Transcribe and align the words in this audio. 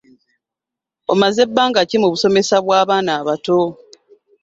Omaze 1.13 1.41
bbanga 1.49 1.79
ki 1.89 1.97
mu 2.01 2.07
busomesa 2.13 2.55
bw’abaana 2.63 3.11
abato? 3.19 3.57